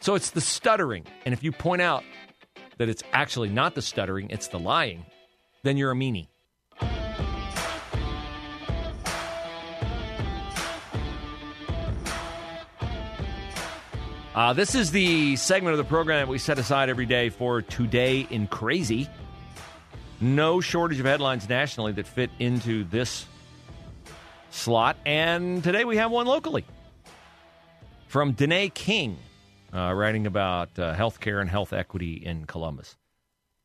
So 0.00 0.14
it's 0.14 0.30
the 0.30 0.40
stuttering. 0.40 1.04
And 1.24 1.32
if 1.32 1.42
you 1.42 1.52
point 1.52 1.82
out 1.82 2.04
that 2.78 2.88
it's 2.88 3.02
actually 3.12 3.50
not 3.50 3.74
the 3.74 3.82
stuttering, 3.82 4.30
it's 4.30 4.48
the 4.48 4.58
lying, 4.58 5.04
then 5.62 5.76
you're 5.76 5.90
a 5.90 5.96
meanie. 5.96 6.28
Uh, 14.32 14.52
this 14.52 14.76
is 14.76 14.92
the 14.92 15.34
segment 15.34 15.72
of 15.72 15.78
the 15.78 15.84
program 15.84 16.20
that 16.20 16.30
we 16.30 16.38
set 16.38 16.56
aside 16.56 16.88
every 16.88 17.04
day 17.04 17.30
for 17.30 17.62
Today 17.62 18.28
in 18.30 18.46
Crazy. 18.46 19.08
No 20.20 20.60
shortage 20.60 21.00
of 21.00 21.06
headlines 21.06 21.48
nationally 21.48 21.90
that 21.92 22.06
fit 22.06 22.30
into 22.38 22.84
this 22.84 23.26
slot. 24.50 24.96
And 25.04 25.64
today 25.64 25.84
we 25.84 25.96
have 25.96 26.12
one 26.12 26.28
locally 26.28 26.64
from 28.06 28.30
Danae 28.30 28.68
King 28.68 29.18
uh, 29.74 29.92
writing 29.94 30.28
about 30.28 30.78
uh, 30.78 30.94
healthcare 30.94 31.40
and 31.40 31.50
health 31.50 31.72
equity 31.72 32.14
in 32.14 32.44
Columbus. 32.44 32.96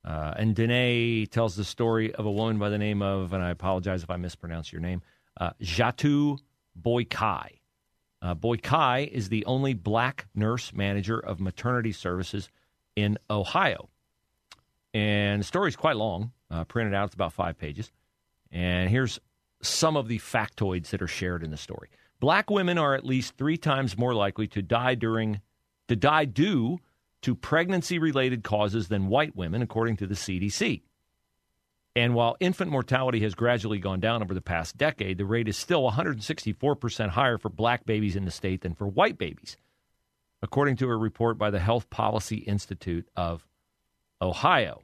Uh, 0.04 0.34
and 0.36 0.56
Danae 0.56 1.28
tells 1.28 1.56
the 1.56 1.64
story 1.64 2.12
of 2.16 2.26
a 2.26 2.32
woman 2.32 2.58
by 2.58 2.70
the 2.70 2.80
name 2.80 3.04
of, 3.04 3.34
and 3.34 3.44
I 3.44 3.52
apologize 3.52 4.02
if 4.02 4.10
I 4.10 4.18
mispronounce 4.18 4.72
your 4.72 4.82
name, 4.82 5.04
uh, 5.40 5.52
Jatu 5.62 6.40
Boykai. 6.82 7.60
Uh, 8.26 8.34
Boykai 8.34 9.08
is 9.08 9.30
the 9.30 9.46
only 9.46 9.76
black 9.76 10.26
nurse 10.34 10.74
manager 10.74 11.20
of 11.20 11.40
maternity 11.40 11.92
services 11.92 12.50
in 12.96 13.20
Ohio. 13.30 13.88
And 14.96 15.42
the 15.42 15.44
story 15.44 15.70
is 15.70 15.76
quite 15.76 15.96
long, 15.96 16.32
uh, 16.50 16.64
printed 16.64 16.96
out, 16.96 17.06
it's 17.06 17.14
about 17.14 17.34
five 17.34 17.56
pages. 17.60 17.92
And 18.52 18.90
here's 18.90 19.20
some 19.62 19.96
of 19.96 20.08
the 20.08 20.18
factoids 20.18 20.90
that 20.90 21.04
are 21.04 21.08
shared 21.08 21.44
in 21.44 21.52
the 21.52 21.58
story. 21.58 21.90
Black 22.20 22.50
women 22.50 22.80
are 22.80 22.96
at 22.96 23.06
least 23.06 23.38
three 23.38 23.58
times 23.58 23.96
more 23.96 24.16
likely 24.16 24.48
to 24.48 24.64
die 24.64 24.96
during 24.96 25.40
to 25.88 25.96
die 25.96 26.26
due 26.26 26.80
to 27.22 27.36
pregnancy 27.36 28.00
related 28.00 28.44
causes 28.44 28.88
than 28.88 29.06
white 29.06 29.36
women, 29.36 29.62
according 29.62 29.98
to 29.98 30.08
the 30.08 30.16
CDC. 30.16 30.82
And 31.96 32.14
while 32.14 32.36
infant 32.42 32.72
mortality 32.72 33.22
has 33.22 33.36
gradually 33.36 33.80
gone 33.80 34.02
down 34.02 34.22
over 34.22 34.34
the 34.34 34.42
past 34.42 34.78
decade, 34.78 35.18
the 35.18 35.26
rate 35.26 35.48
is 35.48 35.58
still 35.58 35.90
164% 35.90 37.10
higher 37.10 37.38
for 37.38 37.50
black 37.50 37.86
babies 37.86 38.18
in 38.18 38.26
the 38.26 38.32
state 38.32 38.62
than 38.62 38.76
for 38.76 38.86
white 38.86 39.18
babies, 39.18 39.56
according 40.42 40.76
to 40.78 40.90
a 40.90 40.98
report 40.98 41.38
by 41.38 41.50
the 41.50 41.60
Health 41.60 41.90
Policy 41.90 42.38
Institute 42.38 43.08
of 43.16 43.48
Ohio. 44.22 44.82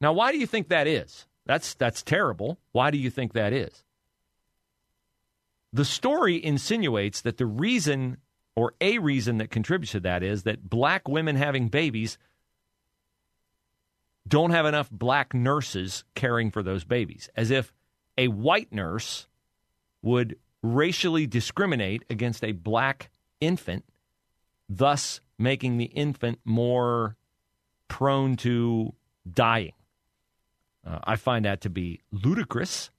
Now, 0.00 0.14
why 0.14 0.32
do 0.32 0.38
you 0.38 0.46
think 0.46 0.68
that 0.68 0.86
is? 0.86 1.26
That's, 1.44 1.74
that's 1.74 2.02
terrible. 2.02 2.58
Why 2.72 2.90
do 2.90 2.98
you 2.98 3.10
think 3.10 3.34
that 3.34 3.52
is? 3.52 3.84
The 5.72 5.84
story 5.84 6.42
insinuates 6.42 7.20
that 7.22 7.36
the 7.36 7.46
reason 7.46 8.18
or 8.56 8.74
a 8.80 8.98
reason 8.98 9.38
that 9.38 9.50
contributes 9.50 9.92
to 9.92 10.00
that 10.00 10.22
is 10.22 10.44
that 10.44 10.68
black 10.68 11.06
women 11.06 11.36
having 11.36 11.68
babies 11.68 12.18
don't 14.28 14.50
have 14.50 14.66
enough 14.66 14.90
black 14.90 15.34
nurses 15.34 16.04
caring 16.14 16.50
for 16.50 16.62
those 16.62 16.84
babies, 16.84 17.30
as 17.36 17.50
if 17.50 17.72
a 18.16 18.28
white 18.28 18.72
nurse 18.72 19.26
would 20.02 20.36
racially 20.62 21.26
discriminate 21.26 22.04
against 22.10 22.44
a 22.44 22.52
black 22.52 23.10
infant, 23.40 23.84
thus 24.68 25.20
making 25.38 25.78
the 25.78 25.86
infant 25.86 26.40
more 26.44 27.16
prone 27.88 28.36
to 28.36 28.92
dying. 29.30 29.72
Uh, 30.86 30.98
I 31.04 31.16
find 31.16 31.44
that 31.44 31.60
to 31.62 31.70
be 31.70 32.00
ludicrous, 32.10 32.90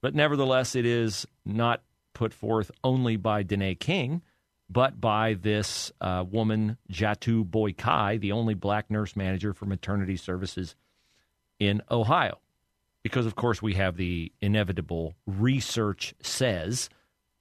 but 0.00 0.14
nevertheless, 0.14 0.74
it 0.74 0.86
is 0.86 1.26
not 1.44 1.82
put 2.14 2.32
forth 2.32 2.70
only 2.82 3.16
by 3.16 3.42
Danae 3.42 3.74
King, 3.74 4.22
but 4.70 5.00
by 5.00 5.34
this 5.34 5.90
uh, 6.00 6.24
woman, 6.30 6.78
Jatu 6.90 7.44
Boykai, 7.44 8.20
the 8.20 8.32
only 8.32 8.54
black 8.54 8.90
nurse 8.90 9.16
manager 9.16 9.52
for 9.52 9.66
maternity 9.66 10.16
services 10.16 10.76
in 11.58 11.82
Ohio. 11.90 12.38
Because, 13.02 13.26
of 13.26 13.34
course, 13.34 13.60
we 13.60 13.74
have 13.74 13.96
the 13.96 14.30
inevitable 14.40 15.16
research 15.26 16.14
says 16.22 16.88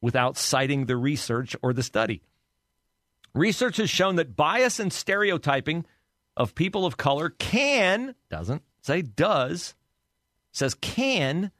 without 0.01 0.37
citing 0.37 0.85
the 0.85 0.97
research 0.97 1.55
or 1.61 1.73
the 1.73 1.83
study. 1.83 2.23
Research 3.35 3.77
has 3.77 3.89
shown 3.89 4.15
that 4.15 4.35
bias 4.35 4.79
and 4.79 4.91
stereotyping 4.91 5.85
of 6.35 6.55
people 6.55 6.85
of 6.85 6.97
color 6.97 7.29
can, 7.29 8.15
doesn't 8.29 8.63
say 8.81 9.01
does, 9.03 9.75
says 10.51 10.73
can 10.73 11.51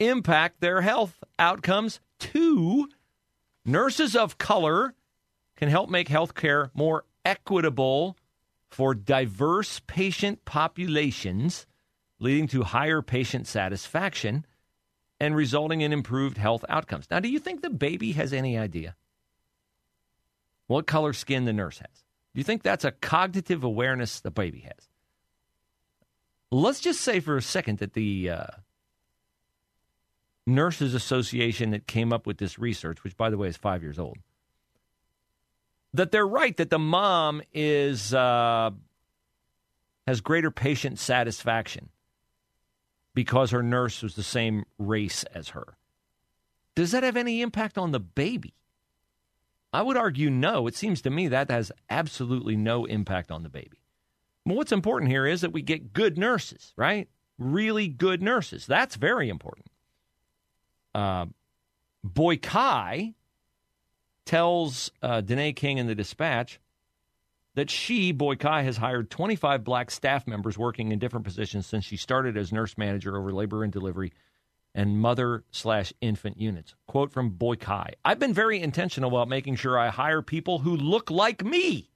impact 0.00 0.60
their 0.60 0.80
health 0.80 1.22
outcomes 1.38 2.00
Two, 2.18 2.88
nurses 3.64 4.16
of 4.16 4.38
color 4.38 4.94
can 5.56 5.68
help 5.68 5.90
make 5.90 6.08
healthcare 6.08 6.70
more 6.74 7.04
equitable 7.24 8.16
for 8.70 8.94
diverse 8.94 9.80
patient 9.86 10.44
populations, 10.44 11.66
leading 12.18 12.48
to 12.48 12.62
higher 12.62 13.02
patient 13.02 13.46
satisfaction 13.46 14.44
and 15.20 15.36
resulting 15.36 15.80
in 15.80 15.92
improved 15.92 16.36
health 16.36 16.64
outcomes. 16.68 17.06
Now, 17.10 17.20
do 17.20 17.28
you 17.28 17.38
think 17.38 17.62
the 17.62 17.70
baby 17.70 18.12
has 18.12 18.32
any 18.32 18.58
idea 18.58 18.96
what 20.66 20.86
color 20.86 21.12
skin 21.12 21.44
the 21.44 21.52
nurse 21.52 21.78
has? 21.78 22.04
Do 22.34 22.40
you 22.40 22.44
think 22.44 22.62
that's 22.62 22.84
a 22.84 22.90
cognitive 22.90 23.64
awareness 23.64 24.20
the 24.20 24.30
baby 24.30 24.60
has? 24.60 24.88
Let's 26.50 26.80
just 26.80 27.00
say 27.00 27.20
for 27.20 27.36
a 27.36 27.42
second 27.42 27.78
that 27.78 27.92
the 27.92 28.30
uh, 28.30 28.46
Nurses 30.46 30.94
Association 30.94 31.70
that 31.70 31.86
came 31.86 32.12
up 32.12 32.26
with 32.26 32.38
this 32.38 32.58
research, 32.58 33.02
which, 33.04 33.16
by 33.16 33.30
the 33.30 33.36
way, 33.36 33.48
is 33.48 33.56
five 33.56 33.82
years 33.82 33.98
old, 33.98 34.18
that 35.94 36.12
they're 36.12 36.26
right 36.26 36.56
that 36.56 36.70
the 36.70 36.78
mom 36.78 37.42
is 37.52 38.12
uh, 38.12 38.70
has 40.06 40.20
greater 40.20 40.50
patient 40.50 40.98
satisfaction 40.98 41.88
because 43.14 43.50
her 43.50 43.62
nurse 43.62 44.02
was 44.02 44.14
the 44.14 44.22
same 44.22 44.64
race 44.78 45.24
as 45.34 45.50
her. 45.50 45.76
Does 46.74 46.90
that 46.90 47.02
have 47.02 47.16
any 47.16 47.40
impact 47.40 47.78
on 47.78 47.92
the 47.92 48.00
baby? 48.00 48.54
I 49.72 49.82
would 49.82 49.96
argue 49.96 50.30
no. 50.30 50.66
It 50.66 50.76
seems 50.76 51.00
to 51.02 51.10
me 51.10 51.28
that 51.28 51.50
has 51.50 51.72
absolutely 51.88 52.56
no 52.56 52.84
impact 52.84 53.30
on 53.30 53.42
the 53.42 53.48
baby. 53.48 53.80
Well, 54.44 54.56
what's 54.56 54.72
important 54.72 55.10
here 55.10 55.26
is 55.26 55.40
that 55.40 55.52
we 55.52 55.62
get 55.62 55.92
good 55.92 56.18
nurses, 56.18 56.72
right? 56.76 57.08
Really 57.38 57.88
good 57.88 58.22
nurses. 58.22 58.66
That's 58.66 58.96
very 58.96 59.28
important 59.28 59.66
uh, 60.94 61.26
Boykai 62.06 63.14
tells 64.24 64.90
uh, 65.02 65.20
Danae 65.20 65.52
King 65.52 65.78
in 65.78 65.86
the 65.86 65.94
Dispatch 65.94 66.60
that 67.54 67.70
she, 67.70 68.12
Boykai, 68.12 68.64
has 68.64 68.76
hired 68.76 69.10
25 69.10 69.62
black 69.64 69.90
staff 69.90 70.26
members 70.26 70.58
working 70.58 70.92
in 70.92 70.98
different 70.98 71.24
positions 71.24 71.66
since 71.66 71.84
she 71.84 71.96
started 71.96 72.36
as 72.36 72.52
nurse 72.52 72.76
manager 72.76 73.16
over 73.16 73.32
labor 73.32 73.62
and 73.62 73.72
delivery 73.72 74.12
and 74.74 74.98
mother 74.98 75.44
slash 75.50 75.92
infant 76.00 76.38
units. 76.38 76.74
Quote 76.86 77.12
from 77.12 77.30
Boykai 77.30 77.92
I've 78.04 78.18
been 78.18 78.34
very 78.34 78.60
intentional 78.60 79.10
about 79.10 79.28
making 79.28 79.56
sure 79.56 79.78
I 79.78 79.88
hire 79.88 80.22
people 80.22 80.58
who 80.58 80.76
look 80.76 81.10
like 81.10 81.44
me. 81.44 81.90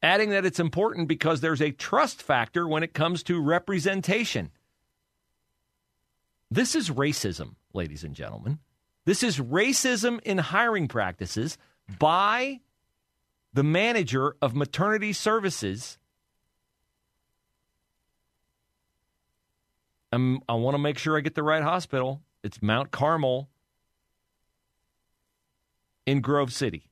Adding 0.00 0.30
that 0.30 0.44
it's 0.44 0.60
important 0.60 1.08
because 1.08 1.40
there's 1.40 1.62
a 1.62 1.70
trust 1.70 2.22
factor 2.22 2.68
when 2.68 2.82
it 2.82 2.92
comes 2.92 3.22
to 3.24 3.40
representation. 3.40 4.50
This 6.50 6.74
is 6.74 6.90
racism, 6.90 7.54
ladies 7.72 8.04
and 8.04 8.14
gentlemen. 8.14 8.58
This 9.04 9.22
is 9.22 9.38
racism 9.38 10.20
in 10.22 10.38
hiring 10.38 10.88
practices 10.88 11.58
by 11.98 12.60
the 13.52 13.62
manager 13.62 14.34
of 14.40 14.54
maternity 14.54 15.12
services. 15.12 15.98
I'm, 20.10 20.40
i 20.48 20.54
want 20.54 20.74
to 20.74 20.78
make 20.78 20.98
sure 20.98 21.16
I 21.16 21.20
get 21.20 21.34
the 21.34 21.42
right 21.42 21.62
hospital. 21.62 22.22
It's 22.42 22.62
Mount 22.62 22.90
Carmel 22.90 23.48
in 26.06 26.20
Grove 26.20 26.52
City. 26.52 26.90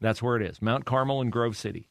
That's 0.00 0.22
where 0.22 0.36
it 0.36 0.42
is 0.42 0.60
Mount 0.60 0.84
Carmel 0.84 1.20
in 1.20 1.30
Grove 1.30 1.56
City. 1.56 1.88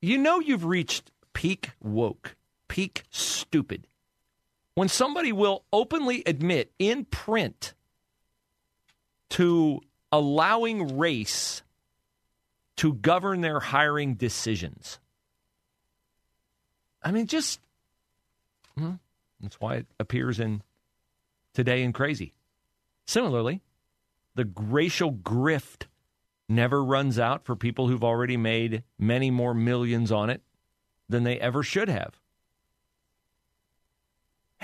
You 0.00 0.18
know 0.18 0.38
you've 0.38 0.64
reached 0.64 1.10
peak 1.32 1.70
woke, 1.82 2.36
peak 2.68 3.04
stupid. 3.10 3.86
When 4.76 4.88
somebody 4.88 5.32
will 5.32 5.64
openly 5.72 6.22
admit 6.26 6.70
in 6.78 7.06
print 7.06 7.72
to 9.30 9.80
allowing 10.12 10.98
race 10.98 11.62
to 12.76 12.92
govern 12.92 13.40
their 13.40 13.58
hiring 13.58 14.16
decisions. 14.16 14.98
I 17.02 17.10
mean, 17.10 17.26
just 17.26 17.58
hmm, 18.76 18.96
that's 19.40 19.58
why 19.58 19.76
it 19.76 19.86
appears 19.98 20.38
in 20.38 20.62
Today 21.54 21.82
in 21.82 21.94
Crazy. 21.94 22.34
Similarly, 23.06 23.62
the 24.34 24.46
racial 24.56 25.10
grift 25.10 25.86
never 26.50 26.84
runs 26.84 27.18
out 27.18 27.46
for 27.46 27.56
people 27.56 27.88
who've 27.88 28.04
already 28.04 28.36
made 28.36 28.82
many 28.98 29.30
more 29.30 29.54
millions 29.54 30.12
on 30.12 30.28
it 30.28 30.42
than 31.08 31.24
they 31.24 31.40
ever 31.40 31.62
should 31.62 31.88
have. 31.88 32.20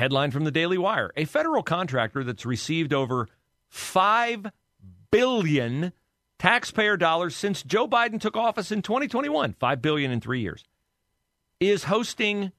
Headline 0.03 0.33
from 0.33 0.43
the 0.43 0.51
Daily 0.51 0.79
Wire 0.79 1.13
A 1.17 1.25
federal 1.27 1.63
contractor 1.63 2.25
that's 2.25 2.45
received 2.45 2.93
over 2.93 3.29
5 3.69 4.51
billion 5.13 5.93
taxpayer 6.41 6.97
dollars 6.97 7.37
since 7.37 7.63
Joe 7.63 7.87
Biden 7.87 8.21
took 8.21 8.37
office 8.37 8.73
in 8.73 8.83
2021, 8.83 9.55
5 9.61 9.81
billion 9.81 10.11
in 10.11 10.21
3 10.21 10.41
years, 10.41 10.65
is 11.61 11.85
hosting 11.85 12.51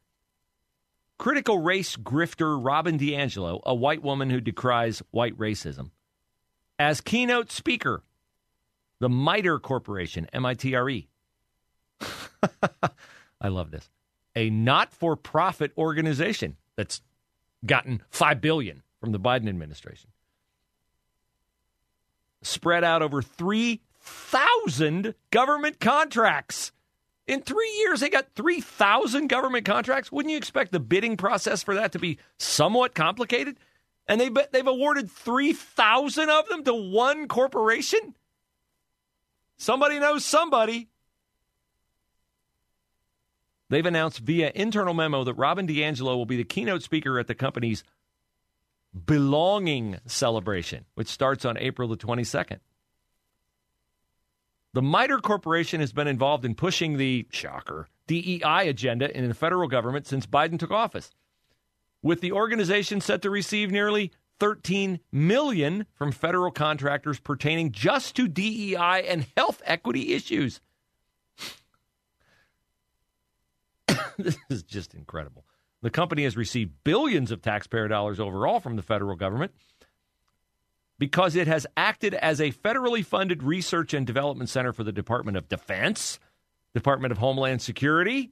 critical 1.18 1.58
race 1.58 1.98
grifter 1.98 2.58
Robin 2.64 2.98
DiAngelo, 2.98 3.60
a 3.66 3.76
white 3.76 4.02
woman 4.02 4.30
who 4.30 4.40
decries 4.40 5.04
white 5.12 5.38
racism, 5.38 5.92
as 6.80 7.02
keynote 7.02 7.52
speaker 7.52 8.04
the 9.02 9.10
MITRE 9.10 9.60
Corporation, 9.60 10.30
M 10.32 10.46
I 10.46 10.54
T 10.54 10.76
R 10.76 10.90
E. 10.90 11.10
I 13.42 13.50
love 13.50 13.70
this. 13.72 13.90
A 14.34 14.50
not 14.50 14.94
for 14.94 15.18
profit 15.18 15.74
organization 15.78 16.56
that's 16.78 17.02
gotten 17.66 18.02
5 18.10 18.42
billion 18.42 18.84
from 19.00 19.12
the 19.12 19.20
Biden 19.20 19.50
administration. 19.50 20.10
Spread 22.42 22.84
out 22.84 23.02
over 23.02 23.22
3,000 23.22 25.16
government 25.32 25.80
contracts. 25.80 26.72
In 27.26 27.42
3 27.42 27.74
years 27.80 28.02
they 28.02 28.10
got 28.10 28.36
3,000 28.36 29.28
government 29.28 29.66
contracts. 29.66 30.12
Wouldn't 30.12 30.32
you 30.32 30.38
expect 30.38 30.72
the 30.72 30.80
bidding 30.80 31.16
process 31.16 31.64
for 31.64 31.76
that 31.76 31.94
to 31.94 32.00
be 32.00 32.20
somewhat 32.38 32.94
complicated? 32.94 33.58
And 34.08 34.20
they 34.20 34.30
they've 34.52 34.68
awarded 34.68 35.10
3,000 35.10 36.30
of 36.30 36.50
them 36.50 36.64
to 36.66 36.74
one 36.74 37.30
corporation? 37.30 38.16
Somebody 39.56 40.00
knows 40.00 40.26
somebody. 40.26 40.90
They've 43.74 43.84
announced 43.84 44.20
via 44.20 44.52
internal 44.54 44.94
memo 44.94 45.24
that 45.24 45.34
Robin 45.34 45.66
DiAngelo 45.66 46.16
will 46.16 46.28
be 46.28 46.38
the 46.38 46.44
keynote 46.44 46.84
speaker 46.84 47.18
at 47.18 47.26
the 47.26 47.34
company's 47.34 47.84
Belonging 49.08 49.98
Celebration, 50.06 50.86
which 50.94 51.08
starts 51.08 51.44
on 51.44 51.58
April 51.58 51.88
the 51.88 51.98
22nd. 51.98 52.60
The 54.74 54.84
MITRE 54.84 55.22
Corporation 55.22 55.80
has 55.80 55.92
been 55.92 56.08
involved 56.08 56.46
in 56.46 56.54
pushing 56.54 56.98
the, 56.98 57.26
shocker, 57.32 57.88
DEI 58.06 58.68
agenda 58.70 59.10
in 59.18 59.28
the 59.28 59.34
federal 59.34 59.68
government 59.68 60.06
since 60.06 60.28
Biden 60.28 60.60
took 60.60 60.70
office. 60.70 61.10
With 62.04 62.22
the 62.22 62.32
organization 62.32 63.02
set 63.02 63.24
to 63.24 63.32
receive 63.32 63.72
nearly 63.72 64.12
13 64.40 65.00
million 65.12 65.88
from 65.96 66.12
federal 66.12 66.52
contractors 66.52 67.20
pertaining 67.20 67.72
just 67.72 68.16
to 68.18 68.28
DEI 68.28 69.08
and 69.08 69.26
health 69.36 69.64
equity 69.66 70.14
issues. 70.14 70.62
this 74.18 74.38
is 74.50 74.64
just 74.64 74.94
incredible. 74.94 75.46
The 75.82 75.90
company 75.90 76.24
has 76.24 76.38
received 76.38 76.72
billions 76.84 77.32
of 77.32 77.42
taxpayer 77.42 77.88
dollars 77.88 78.20
overall 78.20 78.60
from 78.60 78.76
the 78.76 78.82
federal 78.82 79.16
government 79.16 79.52
because 80.98 81.36
it 81.36 81.48
has 81.48 81.68
acted 81.76 82.14
as 82.14 82.40
a 82.40 82.52
federally 82.52 83.04
funded 83.04 83.44
research 83.44 83.94
and 83.94 84.08
development 84.08 84.50
center 84.50 84.72
for 84.72 84.84
the 84.84 84.92
Department 84.92 85.36
of 85.36 85.50
Defense, 85.50 86.20
Department 86.74 87.12
of 87.12 87.18
Homeland 87.18 87.62
Security, 87.62 88.32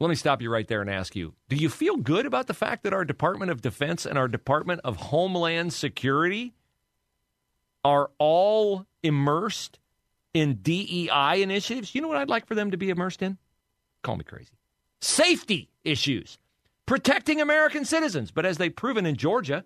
let 0.00 0.08
me 0.08 0.14
stop 0.14 0.40
you 0.40 0.50
right 0.50 0.66
there 0.66 0.80
and 0.80 0.88
ask 0.88 1.14
you 1.14 1.34
Do 1.48 1.56
you 1.56 1.68
feel 1.68 1.96
good 1.96 2.24
about 2.24 2.46
the 2.46 2.54
fact 2.54 2.82
that 2.84 2.94
our 2.94 3.04
Department 3.04 3.50
of 3.50 3.60
Defense 3.60 4.06
and 4.06 4.18
our 4.18 4.28
Department 4.28 4.80
of 4.82 4.96
Homeland 4.96 5.74
Security 5.74 6.54
are 7.84 8.10
all 8.18 8.86
immersed 9.02 9.78
in 10.34 10.56
DEI 10.62 11.42
initiatives? 11.42 11.94
You 11.94 12.02
know 12.02 12.08
what 12.08 12.16
I'd 12.16 12.28
like 12.28 12.46
for 12.46 12.54
them 12.54 12.70
to 12.70 12.76
be 12.76 12.90
immersed 12.90 13.22
in? 13.22 13.38
Call 14.02 14.16
me 14.16 14.24
crazy. 14.24 14.52
Safety 15.00 15.70
issues, 15.84 16.38
protecting 16.86 17.40
American 17.40 17.84
citizens. 17.84 18.30
But 18.30 18.46
as 18.46 18.58
they've 18.58 18.74
proven 18.74 19.06
in 19.06 19.16
Georgia, 19.16 19.64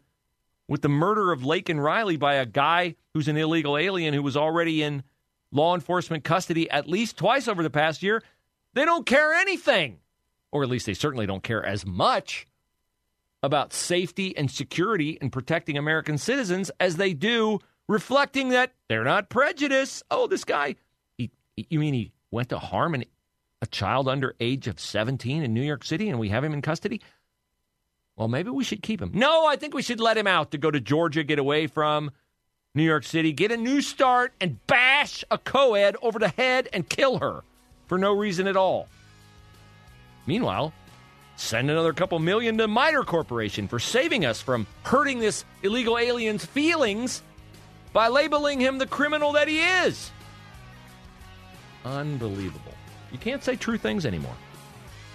with 0.69 0.83
the 0.83 0.89
murder 0.89 1.33
of 1.33 1.43
Laken 1.43 1.83
Riley 1.83 2.17
by 2.17 2.35
a 2.35 2.47
guy 2.47 2.97
who's 3.13 3.29
an 3.29 3.37
illegal 3.37 3.77
alien 3.77 4.15
who 4.15 4.23
was 4.23 4.37
already 4.37 4.83
in 4.83 5.03
law 5.53 5.75
enforcement 5.75 6.25
custody 6.25 6.69
at 6.71 6.89
least 6.89 7.17
twice 7.17 7.49
over 7.49 7.63
the 7.63 7.71
past 7.71 8.03
year, 8.03 8.23
they 8.73 8.85
don't 8.85 9.07
care 9.07 9.33
anything 9.35 9.99
or 10.55 10.63
at 10.63 10.69
least 10.69 10.87
they 10.87 10.95
certainly 10.95 11.27
don't 11.27 11.43
care 11.43 11.65
as 11.67 11.85
much 11.85 12.47
about 13.43 13.73
safety 13.73 14.35
and 14.37 14.51
security 14.51 15.19
and 15.21 15.33
protecting 15.33 15.77
American 15.77 16.17
citizens 16.17 16.71
as 16.79 16.97
they 16.97 17.13
do 17.13 17.59
reflecting 17.89 18.51
that 18.51 18.73
they're 18.89 19.05
not 19.05 19.29
prejudiced. 19.29 20.03
Oh, 20.11 20.27
this 20.27 20.45
guy, 20.45 20.77
he, 21.17 21.31
you 21.57 21.79
mean 21.79 21.95
he 21.95 22.13
went 22.31 22.49
to 22.51 22.59
harm 22.59 22.95
an, 22.95 23.05
a 23.63 23.67
child 23.67 24.09
under 24.09 24.35
age 24.41 24.67
of 24.67 24.81
17 24.81 25.43
in 25.43 25.55
New 25.55 25.63
York 25.63 25.85
City 25.85 26.09
and 26.09 26.19
we 26.19 26.29
have 26.29 26.45
him 26.45 26.53
in 26.53 26.63
custody? 26.63 27.01
Well, 28.17 28.29
maybe 28.29 28.51
we 28.51 28.65
should 28.65 28.83
keep 28.83 29.03
him. 29.03 29.11
No, 29.13 29.47
I 29.47 29.57
think 29.57 29.75
we 29.75 29.83
should 29.83 30.01
let 30.01 30.17
him 30.17 30.27
out 30.27 30.53
to 30.53 30.59
go 30.59 30.71
to 30.71 30.81
Georgia, 30.81 31.25
get 31.25 31.39
away 31.39 31.67
from 31.67 32.13
New 32.75 32.85
York 32.85 33.05
City, 33.05 33.33
get 33.33 33.51
a 33.51 33.57
new 33.57 33.81
start, 33.81 34.33
and 34.41 34.65
bash 34.67 35.25
a 35.31 35.39
co 35.39 35.75
ed 35.75 35.97
over 36.01 36.19
the 36.19 36.29
head 36.29 36.69
and 36.73 36.89
kill 36.89 37.19
her 37.19 37.43
for 37.87 37.99
no 37.99 38.17
reason 38.17 38.47
at 38.47 38.57
all. 38.57 38.89
Meanwhile, 40.27 40.73
send 41.37 41.71
another 41.71 41.93
couple 41.93 42.19
million 42.19 42.57
to 42.59 42.69
MITRE 42.69 43.05
Corporation 43.05 43.69
for 43.69 43.79
saving 43.79 44.25
us 44.25 44.41
from 44.41 44.67
hurting 44.85 45.19
this 45.19 45.45
illegal 45.63 45.99
alien's 45.99 46.45
feelings 46.45 47.23
by 47.95 48.09
labeling 48.09 48.61
him 48.61 48.77
the 48.77 48.87
criminal 48.87 49.33
that 49.33 49.49
he 49.49 49.61
is. 49.61 50.11
Unbelievable. 51.87 52.75
You 53.11 53.19
can't 53.19 53.43
say 53.43 53.57
true 53.57 53.79
things 53.79 54.05
anymore, 54.05 54.37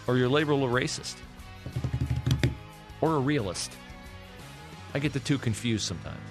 or 0.07 0.17
you're 0.17 0.29
labeled 0.29 0.63
a 0.63 0.73
racist 0.73 1.17
or 3.01 3.15
a 3.15 3.19
realist. 3.19 3.73
I 4.93 4.99
get 4.99 5.13
the 5.13 5.19
two 5.19 5.37
confused 5.37 5.85
sometimes. 5.85 6.28